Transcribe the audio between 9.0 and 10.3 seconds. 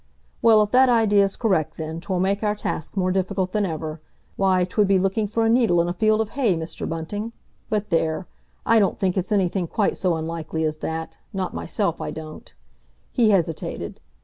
it's anything quite so